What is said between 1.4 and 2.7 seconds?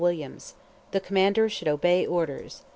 SHOULD OBEY ORDERS.